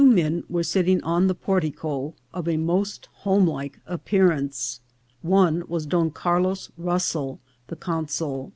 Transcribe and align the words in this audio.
men 0.03 0.43
were 0.49 0.63
sitting 0.63 0.99
on 1.03 1.27
the 1.27 1.35
portico, 1.35 2.15
of 2.33 2.47
a 2.47 2.57
most 2.57 3.07
homelike 3.17 3.77
ap 3.87 4.03
pearance. 4.03 4.79
One 5.21 5.61
was 5.67 5.85
Don 5.85 6.09
Carlos 6.09 6.71
Russell, 6.75 7.39
the 7.67 7.75
consul. 7.75 8.49